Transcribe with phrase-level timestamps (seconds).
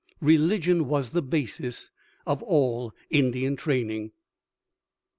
[0.21, 1.91] Religion was the basis
[2.25, 4.11] of all Indian training.